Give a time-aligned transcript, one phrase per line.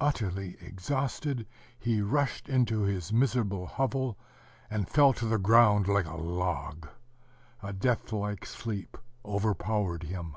[0.00, 1.44] Utterly exhausted,
[1.76, 4.16] he rushed into his miserable hovel,
[4.70, 6.86] and fell to the ground like a log.
[7.64, 10.36] A death like sleep overpowered him.